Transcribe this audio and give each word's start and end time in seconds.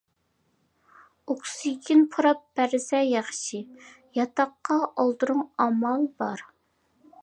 ئوكسىگېن 1.33 2.01
پۇراپ 2.15 2.41
بەرسە 2.61 3.03
ياخشى، 3.11 3.63
ياتاققا 4.21 4.83
ئالدۇرۇڭ 4.91 5.49
ئامال 5.67 6.13
بار. 6.23 6.45